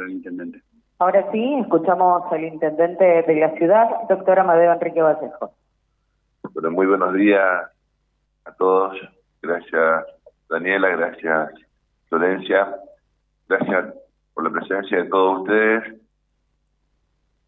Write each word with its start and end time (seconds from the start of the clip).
palabra 0.00 0.04
al 0.04 0.10
intendente. 0.10 0.62
Ahora 0.98 1.30
sí, 1.32 1.54
escuchamos 1.60 2.22
al 2.30 2.44
intendente 2.44 3.04
de 3.04 3.34
la 3.36 3.50
ciudad, 3.52 3.88
doctor 4.08 4.38
Amadeo 4.38 4.72
Enrique 4.72 5.00
Vallejo. 5.00 5.52
Bueno, 6.52 6.70
muy 6.70 6.86
buenos 6.86 7.14
días 7.14 7.70
a 8.44 8.52
todos. 8.54 8.96
Gracias, 9.42 10.04
Daniela, 10.48 10.88
gracias, 10.90 11.52
Florencia. 12.08 12.76
Gracias 13.48 13.94
por 14.34 14.44
la 14.44 14.50
presencia 14.50 15.02
de 15.02 15.08
todos 15.08 15.40
ustedes. 15.40 16.00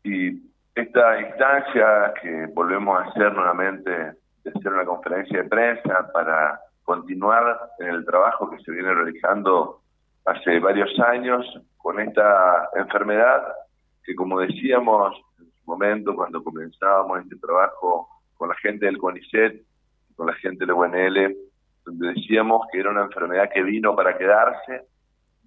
Y 0.05 0.43
esta 0.75 1.21
instancia 1.21 2.15
que 2.23 2.47
volvemos 2.55 2.99
a 2.99 3.05
hacer 3.11 3.33
nuevamente, 3.35 3.91
de 3.91 4.51
hacer 4.51 4.73
una 4.73 4.85
conferencia 4.85 5.43
de 5.43 5.49
prensa 5.49 6.11
para 6.13 6.59
continuar 6.85 7.71
en 7.79 7.89
el 7.89 8.05
trabajo 8.05 8.51
que 8.51 8.59
se 8.61 8.73
viene 8.73 8.93
realizando 8.95 9.81
hace 10.25 10.59
varios 10.59 10.99
años 11.01 11.45
con 11.83 12.01
esta 12.01 12.69
enfermedad 12.77 13.43
que 14.05 14.15
como 14.15 14.41
decíamos 14.41 15.17
en 15.39 15.47
su 15.47 15.71
momento 15.71 16.15
cuando 16.15 16.43
comenzábamos 16.43 17.21
este 17.21 17.37
trabajo 17.37 18.09
con 18.37 18.49
la 18.49 18.57
gente 18.57 18.87
del 18.87 18.99
CONICET, 18.99 19.63
con 20.17 20.27
la 20.27 20.35
gente 20.35 20.67
del 20.67 20.75
UNL, 20.75 21.37
donde 21.85 22.13
decíamos 22.15 22.67
que 22.73 22.81
era 22.81 22.91
una 22.91 23.03
enfermedad 23.03 23.51
que 23.53 23.63
vino 23.63 23.95
para 23.95 24.17
quedarse, 24.17 24.83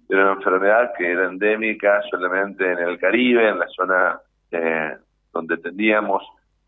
era 0.08 0.22
una 0.22 0.32
enfermedad 0.34 0.92
que 0.96 1.10
era 1.10 1.26
endémica 1.26 2.02
solamente 2.10 2.70
en 2.70 2.78
el 2.78 2.98
Caribe, 2.98 3.48
en 3.48 3.58
la 3.58 3.66
zona 3.68 4.20
eh, 4.50 4.96
donde 5.32 5.56
teníamos 5.58 6.22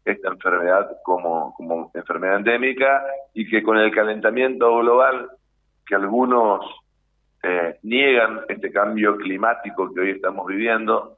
esta 0.05 0.29
enfermedad 0.29 0.91
como, 1.05 1.55
como 1.55 1.91
enfermedad 1.95 2.37
endémica 2.37 3.05
y 3.35 3.49
que 3.49 3.63
con 3.63 3.79
el 3.79 3.95
calentamiento 3.95 4.79
global 4.79 5.31
que 5.87 5.95
algunos 5.95 6.65
eh, 7.49 7.79
niegan 7.83 8.41
este 8.49 8.71
cambio 8.71 9.17
climático 9.17 9.93
que 9.93 10.01
hoy 10.01 10.11
estamos 10.11 10.47
viviendo, 10.47 11.17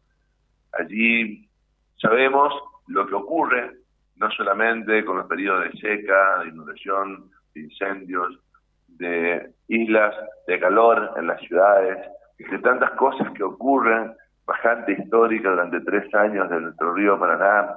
allí 0.73 1.48
sabemos 1.97 2.55
lo 2.86 3.06
que 3.06 3.14
ocurre, 3.14 3.73
no 4.17 4.31
solamente 4.31 5.05
con 5.05 5.19
los 5.19 5.27
periodos 5.27 5.64
de 5.64 5.81
seca, 5.81 6.42
de 6.42 6.51
inundación, 6.51 7.31
de 7.55 7.61
incendios, 7.62 8.39
de 8.86 9.51
islas 9.69 10.14
de 10.47 10.61
calor 10.61 11.14
en 11.17 11.27
las 11.27 11.41
ciudades, 11.41 11.98
de 12.39 12.58
tantas 12.58 12.92
cosas 12.92 13.31
que 13.33 13.42
ocurren, 13.42 14.12
bajante 14.47 14.92
histórica 14.92 15.51
durante 15.51 15.81
tres 15.81 16.14
años 16.14 16.48
de 16.48 16.61
nuestro 16.61 16.95
río 16.95 17.19
Paraná, 17.19 17.75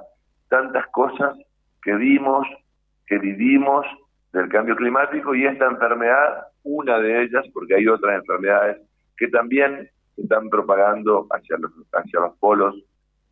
tantas 0.48 0.86
cosas 0.88 1.36
que 1.82 1.94
vimos, 1.94 2.46
que 3.06 3.18
vivimos 3.18 3.86
del 4.34 4.48
cambio 4.48 4.74
climático 4.74 5.34
y 5.34 5.46
esta 5.46 5.66
enfermedad, 5.66 6.48
una 6.64 6.98
de 6.98 7.22
ellas, 7.22 7.46
porque 7.52 7.76
hay 7.76 7.86
otras 7.86 8.16
enfermedades 8.16 8.78
que 9.16 9.28
también 9.28 9.88
se 10.16 10.22
están 10.22 10.50
propagando 10.50 11.28
hacia 11.30 11.56
los, 11.56 11.70
hacia 11.92 12.20
los 12.20 12.36
polos 12.38 12.74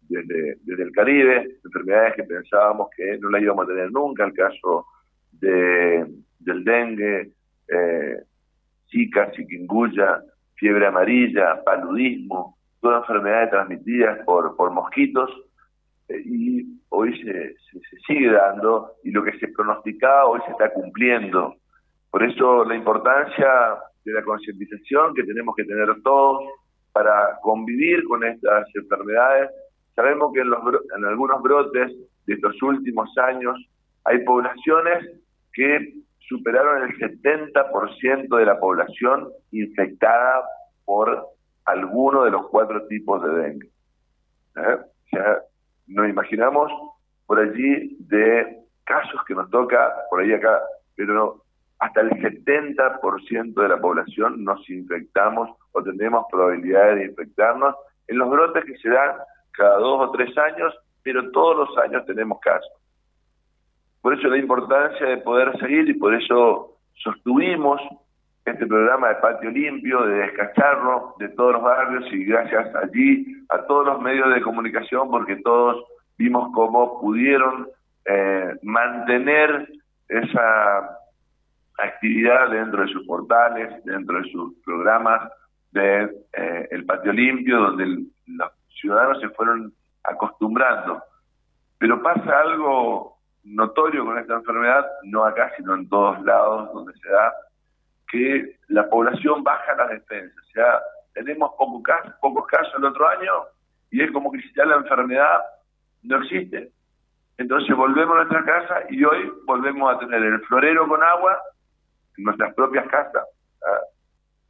desde, 0.03 0.59
desde 0.63 0.83
el 0.85 0.93
Caribe, 0.93 1.59
enfermedades 1.65 2.15
que 2.15 2.23
pensábamos 2.23 2.89
que 2.97 3.19
no 3.19 3.31
las 3.31 3.43
íbamos 3.43 3.65
a 3.65 3.69
tener 3.69 3.91
nunca, 3.91 4.25
el 4.25 4.33
caso 4.33 4.87
de, 5.33 6.07
del 6.39 6.65
dengue, 6.65 7.33
eh, 7.67 8.23
zika, 8.89 9.33
chikungunya, 9.33 10.23
fiebre 10.55 10.87
amarilla, 10.87 11.65
paludismo, 11.65 12.59
todas 12.81 13.01
enfermedades 13.01 13.51
transmitidas 13.51 14.25
por, 14.25 14.55
por 14.57 14.71
mosquitos, 14.71 15.31
eh, 16.09 16.23
y 16.25 16.82
hoy 17.03 17.23
se, 17.23 17.55
se, 17.55 17.97
sigue 18.07 18.31
dando 18.31 18.93
y 19.03 19.11
lo 19.11 19.23
que 19.23 19.39
se 19.39 19.49
pronosticaba 19.49 20.27
hoy 20.27 20.41
se 20.47 20.53
está 20.53 20.73
cumpliendo. 20.73 21.57
Por 22.11 22.23
eso 22.23 22.65
la 22.65 22.77
importancia 22.77 23.49
de 24.05 24.13
la 24.13 24.23
concientización 24.23 25.15
que 25.15 25.25
tenemos 25.25 25.55
que 25.57 25.65
tener 25.65 25.89
todos 26.03 26.45
para 26.93 27.39
convivir 27.43 28.05
con 28.05 28.25
estas 28.25 28.69
enfermedades. 28.75 29.51
Sabemos 29.95 30.33
que 30.33 30.41
en, 30.41 30.51
los, 30.51 30.61
en 30.97 31.05
algunos 31.05 31.43
brotes 31.43 31.93
de 32.27 32.35
estos 32.35 32.63
últimos 32.63 33.09
años 33.19 33.57
hay 34.05 34.19
poblaciones 34.25 35.23
que 35.53 35.95
superaron 36.29 36.83
el 36.83 36.99
70% 36.99 38.37
de 38.37 38.47
la 38.47 38.59
población 38.59 39.29
infectada 39.51 40.45
por 40.85 41.27
alguno 41.65 42.25
de 42.25 42.31
los 42.31 42.49
cuatro 42.49 42.87
tipos 42.87 43.23
de 43.23 43.31
dengue. 43.31 43.69
¿Eh? 44.57 44.77
O 44.81 45.09
sea, 45.11 45.39
nos 45.87 46.09
imaginamos 46.09 46.71
por 47.33 47.41
allí 47.41 47.97
de 47.99 48.59
casos 48.85 49.25
que 49.27 49.35
nos 49.35 49.49
toca 49.49 49.91
por 50.11 50.21
ahí 50.21 50.35
acá, 50.35 50.61
pero 50.95 51.43
hasta 51.79 52.03
el 52.03 52.11
70% 52.11 53.55
de 53.55 53.69
la 53.71 53.81
población 53.81 54.45
nos 54.45 54.69
infectamos 54.69 55.49
o 55.73 55.83
tenemos 55.83 56.27
probabilidades 56.31 56.99
de 56.99 57.05
infectarnos 57.07 57.75
en 58.09 58.19
los 58.19 58.29
brotes 58.29 58.67
que 58.67 58.77
se 58.77 58.91
dan 58.91 59.13
cada 59.53 59.79
dos 59.79 60.11
o 60.11 60.13
tres 60.13 60.37
años, 60.37 60.75
pero 61.03 61.31
todos 61.31 61.71
los 61.71 61.79
años 61.79 62.05
tenemos 62.05 62.39
casos. 62.41 62.71
Por 64.03 64.13
eso 64.13 64.29
la 64.29 64.37
importancia 64.37 65.07
de 65.07 65.17
poder 65.17 65.59
seguir 65.59 65.89
y 65.89 65.95
por 65.95 66.15
eso 66.15 66.77
sostuvimos 67.03 67.81
este 68.45 68.67
programa 68.67 69.09
de 69.09 69.15
patio 69.15 69.51
limpio, 69.51 70.03
de 70.03 70.17
descacharlo 70.17 71.15
de 71.19 71.31
todos 71.31 71.55
los 71.55 71.63
barrios 71.63 72.05
y 72.13 72.27
gracias 72.27 72.75
allí 72.75 73.25
a 73.49 73.63
todos 73.63 73.87
los 73.87 74.03
medios 74.03 74.35
de 74.35 74.43
comunicación 74.43 75.11
porque 75.11 75.37
todos 75.37 75.83
vimos 76.23 76.53
cómo 76.55 77.01
pudieron 77.01 77.69
eh, 78.05 78.55
mantener 78.63 79.69
esa 80.09 80.99
actividad 81.79 82.51
dentro 82.51 82.83
de 82.83 82.93
sus 82.93 83.05
portales, 83.07 83.85
dentro 83.85 84.21
de 84.21 84.31
sus 84.31 84.55
programas 84.65 85.29
de 85.73 86.05
eh, 86.33 86.69
el 86.71 86.85
patio 86.87 87.13
limpio, 87.13 87.59
donde 87.59 88.07
los 88.27 88.53
ciudadanos 88.81 89.21
se 89.21 89.31
fueron 89.31 89.73
acostumbrando. 90.05 91.03
Pero 91.79 92.01
pasa 92.01 92.41
algo 92.41 93.19
notorio 93.43 94.05
con 94.05 94.19
esta 94.19 94.35
enfermedad, 94.35 94.87
no 95.03 95.25
acá, 95.25 95.51
sino 95.57 95.75
en 95.75 95.89
todos 95.89 96.23
lados 96.23 96.73
donde 96.73 96.93
se 97.01 97.09
da, 97.09 97.33
que 98.13 98.59
la 98.69 98.89
población 98.89 99.43
baja 99.43 99.75
las 99.75 99.91
defensas. 99.91 100.39
O 100.39 100.53
sea, 100.53 100.81
tenemos 101.15 101.51
pocos 101.59 101.83
casos, 101.83 102.15
pocos 102.21 102.47
casos 102.47 102.73
el 102.79 102.85
otro 102.85 103.09
año 103.09 103.33
y 103.91 104.03
es 104.03 104.13
como 104.13 104.31
que 104.31 104.41
si 104.41 104.53
ya 104.55 104.65
la 104.65 104.77
enfermedad 104.77 105.41
no 106.03 106.23
existe. 106.23 106.71
Entonces 107.39 107.75
volvemos 107.77 108.15
a 108.15 108.25
nuestra 108.25 108.45
casa 108.45 108.83
y 108.91 109.03
hoy 109.05 109.33
volvemos 109.47 109.95
a 109.95 109.99
tener 109.99 110.23
el 110.23 110.41
florero 110.43 110.87
con 110.87 111.03
agua 111.03 111.39
en 112.17 112.25
nuestras 112.25 112.55
propias 112.55 112.87
casas. 112.89 113.25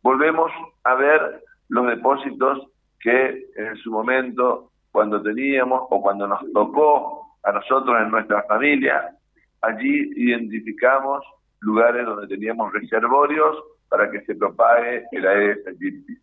Volvemos 0.03 0.51
a 0.85 0.95
ver 0.95 1.43
los 1.69 1.87
depósitos 1.87 2.69
que 3.01 3.47
en 3.57 3.77
su 3.77 3.91
momento, 3.91 4.73
cuando 4.91 5.23
teníamos 5.23 5.87
o 5.91 6.03
cuando 6.03 6.27
nos 6.27 6.41
tocó 6.53 7.37
a 7.43 7.53
nosotros 7.53 7.97
en 8.01 8.11
nuestra 8.11 8.43
familia, 8.45 9.17
allí 9.63 10.11
identificamos 10.17 11.25
lugares 11.61 12.05
donde 12.05 12.27
teníamos 12.27 12.73
reservorios 12.73 13.57
para 13.89 14.11
que 14.11 14.23
se 14.23 14.35
propague 14.35 15.05
el 15.13 15.27
Aedes 15.27 15.67
aegypti. 15.67 16.19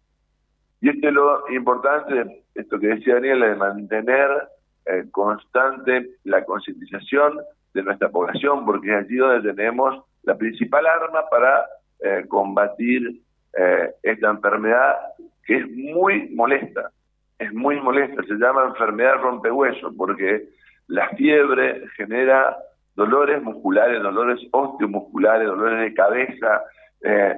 Y 0.81 0.89
esto 0.89 1.07
es 1.07 1.13
lo 1.13 1.49
importante, 1.51 2.43
esto 2.55 2.79
que 2.79 2.87
decía 2.87 3.15
Daniel, 3.15 3.41
de 3.41 3.55
mantener 3.55 4.29
eh, 4.89 5.05
constante 5.11 6.09
la 6.23 6.43
concientización 6.45 7.39
de 7.73 7.83
nuestra 7.83 8.09
población, 8.09 8.65
porque 8.65 8.89
es 8.89 9.05
allí 9.05 9.17
donde 9.17 9.53
tenemos 9.53 10.03
la 10.23 10.37
principal 10.37 10.85
arma 10.85 11.23
para 11.29 11.65
eh, 12.01 12.25
combatir 12.27 13.21
eh, 13.57 13.91
esta 14.03 14.29
enfermedad 14.29 14.95
que 15.45 15.57
es 15.57 15.69
muy 15.71 16.29
molesta, 16.29 16.91
es 17.37 17.53
muy 17.53 17.79
molesta, 17.79 18.21
se 18.23 18.35
llama 18.35 18.65
enfermedad 18.65 19.15
rompehueso, 19.15 19.91
porque 19.97 20.49
la 20.87 21.09
fiebre 21.09 21.83
genera 21.95 22.57
dolores 22.95 23.41
musculares, 23.41 24.01
dolores 24.01 24.39
osteomusculares, 24.51 25.47
dolores 25.47 25.79
de 25.81 25.93
cabeza, 25.93 26.63
eh, 27.01 27.35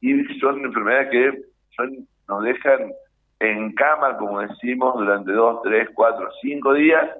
y 0.00 0.22
son 0.38 0.64
enfermedades 0.64 1.10
que 1.10 1.42
son, 1.76 2.06
nos 2.28 2.44
dejan 2.44 2.92
en 3.40 3.72
cama, 3.72 4.16
como 4.18 4.40
decimos, 4.40 4.94
durante 4.96 5.32
dos, 5.32 5.62
tres, 5.62 5.88
cuatro, 5.94 6.30
cinco 6.42 6.74
días, 6.74 7.10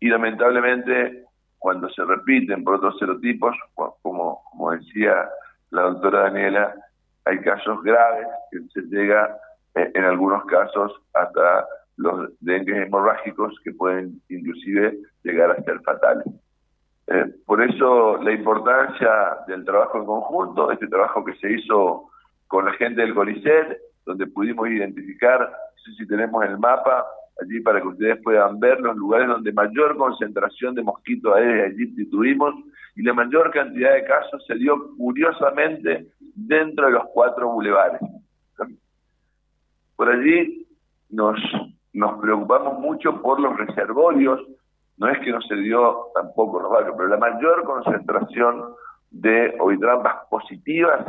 y 0.00 0.08
lamentablemente 0.08 1.24
cuando 1.58 1.88
se 1.90 2.04
repiten 2.04 2.62
por 2.62 2.76
otros 2.76 2.96
serotipos, 2.98 3.56
como, 4.02 4.70
decía 4.70 5.28
la 5.70 5.82
doctora 5.82 6.20
Daniela, 6.20 6.74
hay 7.24 7.40
casos 7.40 7.82
graves 7.82 8.28
que 8.52 8.60
se 8.72 8.82
llega 8.86 9.36
eh, 9.74 9.90
en 9.94 10.04
algunos 10.04 10.44
casos 10.44 10.92
hasta 11.12 11.66
los 11.96 12.30
dengues 12.40 12.86
hemorrágicos 12.86 13.58
que 13.64 13.72
pueden 13.72 14.22
inclusive 14.28 14.96
llegar 15.24 15.50
a 15.50 15.62
ser 15.64 15.80
fatales. 15.80 16.26
Eh, 17.08 17.34
por 17.44 17.62
eso 17.62 18.22
la 18.22 18.32
importancia 18.32 19.38
del 19.48 19.64
trabajo 19.64 19.98
en 19.98 20.06
conjunto, 20.06 20.70
este 20.70 20.86
trabajo 20.86 21.24
que 21.24 21.34
se 21.36 21.52
hizo 21.52 22.10
con 22.46 22.66
la 22.66 22.72
gente 22.74 23.00
del 23.00 23.14
CONICET, 23.14 23.78
donde 24.06 24.26
pudimos 24.28 24.68
identificar, 24.68 25.40
no 25.40 25.82
sé 25.82 25.92
si 25.98 26.06
tenemos 26.06 26.42
el 26.44 26.58
mapa 26.58 27.04
allí 27.42 27.60
para 27.60 27.80
que 27.82 27.88
ustedes 27.88 28.22
puedan 28.22 28.58
ver 28.58 28.80
los 28.80 28.96
lugares 28.96 29.28
donde 29.28 29.52
mayor 29.52 29.96
concentración 29.96 30.74
de 30.74 30.82
mosquitos 30.82 31.34
aéreos 31.34 31.72
allí 31.72 32.08
tuvimos 32.08 32.54
y 32.94 33.02
la 33.02 33.12
mayor 33.12 33.50
cantidad 33.50 33.92
de 33.92 34.04
casos 34.04 34.42
se 34.46 34.54
dio 34.54 34.96
curiosamente 34.96 36.06
dentro 36.34 36.86
de 36.86 36.92
los 36.92 37.04
cuatro 37.12 37.50
bulevares. 37.50 38.00
Por 39.96 40.08
allí 40.08 40.66
nos, 41.10 41.38
preocupamos 42.20 42.78
mucho 42.78 43.20
por 43.20 43.40
los 43.40 43.56
reservorios, 43.56 44.40
no 44.96 45.08
es 45.08 45.18
que 45.18 45.30
no 45.30 45.42
se 45.42 45.56
dio 45.56 46.06
tampoco 46.14 46.60
los 46.60 46.70
barrios, 46.70 46.94
pero 46.96 47.08
la 47.08 47.18
mayor 47.18 47.64
concentración 47.64 48.74
de 49.10 49.54
ovitrampas 49.58 50.26
positivas 50.30 51.04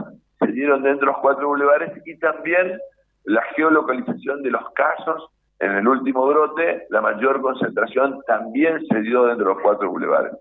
dentro 0.61 0.99
de 0.99 1.05
los 1.05 1.17
cuatro 1.19 1.47
bulevares 1.47 1.91
y 2.05 2.17
también 2.19 2.79
la 3.23 3.41
geolocalización 3.55 4.43
de 4.43 4.51
los 4.51 4.69
casos 4.71 5.29
en 5.59 5.71
el 5.71 5.87
último 5.87 6.27
brote, 6.27 6.85
la 6.89 7.01
mayor 7.01 7.41
concentración 7.41 8.21
también 8.27 8.85
se 8.87 9.01
dio 9.01 9.25
dentro 9.25 9.47
de 9.47 9.53
los 9.55 9.63
cuatro 9.63 9.89
bulevares. 9.89 10.33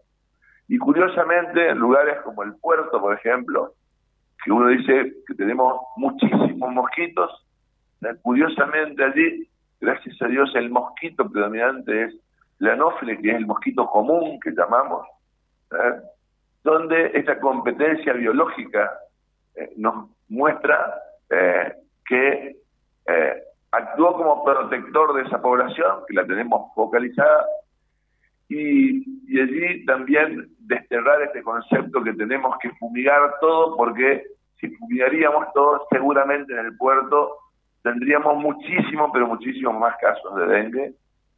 Y 0.68 0.78
curiosamente, 0.78 1.68
en 1.68 1.78
lugares 1.78 2.20
como 2.22 2.42
el 2.42 2.54
puerto, 2.56 3.00
por 3.00 3.14
ejemplo, 3.14 3.72
que 4.44 4.52
uno 4.52 4.68
dice 4.68 5.14
que 5.26 5.34
tenemos 5.34 5.80
muchísimos 5.96 6.70
mosquitos, 6.72 7.46
eh, 8.02 8.14
curiosamente 8.20 9.04
allí, 9.04 9.48
gracias 9.80 10.20
a 10.20 10.26
Dios, 10.26 10.54
el 10.54 10.70
mosquito 10.70 11.30
predominante 11.30 12.04
es 12.04 12.14
la 12.58 12.74
anófile, 12.74 13.18
que 13.20 13.30
es 13.30 13.36
el 13.36 13.46
mosquito 13.46 13.86
común 13.86 14.38
que 14.40 14.50
llamamos, 14.50 15.06
¿eh? 15.72 15.94
donde 16.62 17.12
esta 17.14 17.38
competencia 17.40 18.12
biológica 18.12 18.90
eh, 19.56 19.73
nos 19.76 20.11
muestra 20.29 21.03
que 22.08 22.56
actuó 23.73 24.12
como 24.14 24.44
protector 24.44 25.14
de 25.14 25.23
esa 25.23 25.43
población, 25.43 26.00
que 26.06 26.14
la 26.14 26.26
tenemos 26.26 26.73
focalizada, 26.75 27.44
y, 28.49 29.03
y, 29.26 29.41
allí 29.41 29.85
también 29.87 30.49
desterrar 30.61 31.23
este 31.23 31.43
concepto 31.43 32.03
que 32.05 32.12
tenemos 32.12 32.56
que 32.61 32.70
fumigar 32.79 33.35
todo, 33.41 33.76
porque 33.76 34.23
si 34.61 34.69
fumigaríamos 34.76 35.53
todo, 35.53 35.87
seguramente 35.91 36.52
en 36.52 36.67
el 36.67 36.76
puerto 36.76 37.38
tendríamos 37.82 38.37
muchísimo, 38.38 39.12
pero 39.12 39.26
muchísimo 39.26 39.73
más 39.73 39.97
casos 40.00 40.35
de 40.37 40.47
dengue 40.47 40.94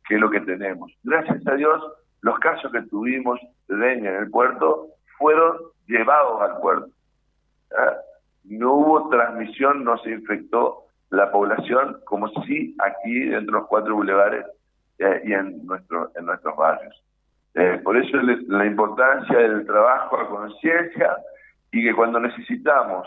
que 0.06 0.17
lo 0.17 0.31
que 0.31 0.41
tenemos. 0.41 0.91
Gracias 1.03 1.47
a 1.47 1.55
Dios, 1.55 1.82
los 2.23 2.38
casos 2.38 2.73
que 2.73 2.82
tuvimos 2.82 3.38
de 3.69 3.76
dengue 3.76 4.09
en 4.09 4.17
el 4.17 4.31
puerto 4.31 4.88
fueron 5.19 5.59
llevados 5.87 6.41
al 6.41 6.61
puerto. 6.61 6.88
¿Ah? 7.76 7.97
No 8.49 8.75
hubo 8.75 9.09
transmisión, 9.09 9.85
no 9.85 9.99
se 9.99 10.11
infectó 10.11 10.89
la 11.11 11.31
población 11.31 11.99
como 12.05 12.29
si 12.45 12.77
aquí 12.79 13.21
dentro 13.21 13.55
de 13.55 13.61
los 13.61 13.69
cuatro 13.69 13.95
bulevares 13.95 14.45
eh, 14.99 15.23
y 15.25 15.33
en, 15.33 15.65
nuestro, 15.67 16.11
en 16.17 16.27
nuestros 16.27 16.56
barrios. 16.56 17.03
Eh, 17.55 17.81
por 17.83 17.97
eso 17.97 18.17
la 18.49 18.67
importancia 18.67 19.39
del 19.39 19.67
trabajo 19.67 20.19
a 20.19 20.29
conciencia 20.29 21.17
y 21.73 21.83
que 21.83 21.95
cuando 21.95 22.21
necesitamos 22.21 23.06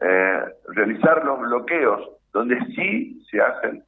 eh, 0.00 0.42
realizar 0.68 1.24
los 1.24 1.40
bloqueos, 1.40 2.08
donde 2.32 2.58
sí 2.74 3.22
se 3.30 3.40
hacen 3.40 3.84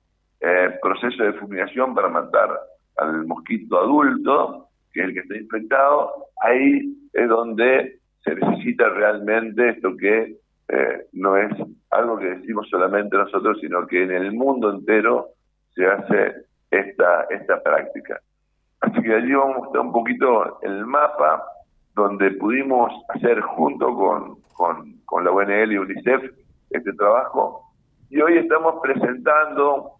procesos 0.83 1.19
de 1.27 1.33
fumigación 1.41 1.95
para 1.95 2.11
matar 2.11 2.51
al 2.99 3.25
mosquito 3.25 3.81
adulto, 3.81 4.69
que 4.93 5.01
es 5.01 5.07
el 5.07 5.15
que 5.15 5.21
está 5.21 5.37
infectado, 5.39 6.27
ahí 6.43 6.95
es 7.15 7.29
donde 7.31 7.99
se 8.23 8.35
necesita 8.35 8.91
realmente 8.91 9.71
esto 9.71 9.97
que 9.97 10.37
no 11.13 11.37
es 11.37 11.53
algo 11.91 12.19
que 12.19 12.27
decimos 12.27 12.69
solamente 12.69 13.17
nosotros, 13.17 13.59
sino 13.61 13.87
que 13.87 14.03
en 14.03 14.13
el 14.13 14.33
mundo 14.33 14.71
entero 14.71 15.29
se 15.75 15.87
hace 15.87 16.35
esta, 16.71 17.23
esta 17.31 17.63
práctica. 17.63 18.21
Así 18.81 19.01
que 19.03 19.15
allí 19.15 19.33
vamos 19.33 19.57
a 19.57 19.61
mostrar 19.61 19.85
un 19.85 19.93
poquito 19.93 20.61
el 20.63 20.87
mapa 20.87 21.45
donde 21.95 22.33
pudimos 22.33 22.93
hacer 23.09 23.41
junto 23.41 23.95
con, 23.95 24.41
con, 24.55 24.99
con 25.05 25.25
la 25.25 25.31
UNL 25.31 25.73
y 25.73 25.79
UNICEF 25.79 26.23
este 26.71 26.93
trabajo. 26.95 27.63
Y 28.11 28.21
hoy 28.21 28.39
estamos 28.39 28.77
presentando 28.83 29.93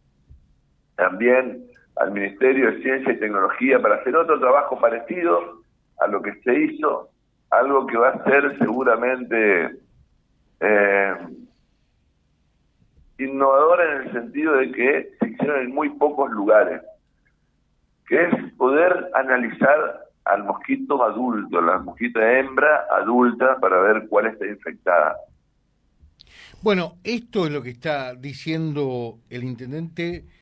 también 0.97 1.65
al 1.97 2.11
Ministerio 2.11 2.71
de 2.71 2.83
Ciencia 2.83 3.13
y 3.13 3.21
Tecnología 3.21 3.81
para 3.81 3.97
hacer 3.97 4.17
otro 4.17 4.39
trabajo 4.41 4.79
parecido 4.79 5.63
a 5.99 6.09
lo 6.09 6.21
que 6.21 6.35
se 6.43 6.55
hizo, 6.55 7.09
algo 7.51 7.87
que 7.87 7.97
va 7.97 8.11
a 8.11 8.25
ser 8.25 8.59
seguramente 8.59 9.71
eh, 10.61 11.15
innovadora 13.19 13.97
en 13.97 14.03
el 14.03 14.13
sentido 14.13 14.57
de 14.57 14.73
que 14.73 15.09
se 15.19 15.29
hicieron 15.29 15.63
en 15.63 15.75
muy 15.75 15.91
pocos 15.91 16.31
lugares, 16.31 16.83
que 18.07 18.25
es 18.25 18.53
poder 18.55 19.11
analizar 19.15 20.05
al 20.25 20.45
mosquito 20.45 21.03
adulto, 21.03 21.61
la 21.61 21.79
mosquita 21.79 22.39
hembra 22.39 22.87
adulta, 22.91 23.59
para 23.61 23.79
ver 23.81 24.07
cuál 24.09 24.27
está 24.27 24.47
infectada. 24.47 25.17
Bueno, 26.63 26.95
esto 27.05 27.47
es 27.47 27.53
lo 27.53 27.63
que 27.63 27.71
está 27.71 28.15
diciendo 28.15 29.19
el 29.29 29.45
intendente 29.45 30.25